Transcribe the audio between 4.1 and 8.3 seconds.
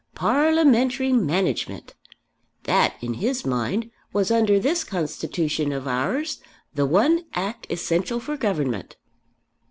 was under this Constitution of ours the one act essential